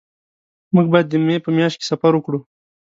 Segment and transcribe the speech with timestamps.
[0.73, 2.39] مونږ به د مې په میاشت کې سفر وکړو